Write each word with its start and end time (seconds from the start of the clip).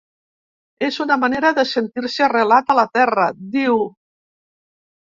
“És 0.87 0.95
una 1.05 1.17
manera 1.25 1.51
de 1.59 1.67
sentir-se 1.73 2.27
arrelat 2.29 2.75
a 2.75 2.79
la 2.81 2.89
terra”, 2.99 3.31
diu. 3.61 3.81